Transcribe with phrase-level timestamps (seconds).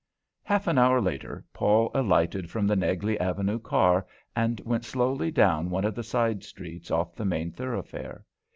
[0.41, 5.69] Half an hour later, Paul alighted from the Negley Avenue car and went slowly down
[5.69, 8.25] one of the side streets off the main thoroughfare.